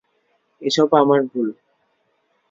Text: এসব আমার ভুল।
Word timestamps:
এসব 0.61 0.89
আমার 0.93 1.21
ভুল। 1.31 1.47